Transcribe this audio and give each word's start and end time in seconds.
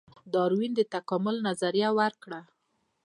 ډاروین 0.33 0.71
د 0.75 0.81
تکامل 0.93 1.35
نظریه 1.47 1.89
ورکړه 1.99 2.39